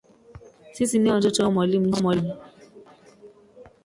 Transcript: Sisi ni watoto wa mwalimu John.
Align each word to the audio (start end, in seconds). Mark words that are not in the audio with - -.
Sisi 0.71 0.99
ni 0.99 1.11
watoto 1.11 1.43
wa 1.43 1.51
mwalimu 1.51 1.87
John. 1.91 2.31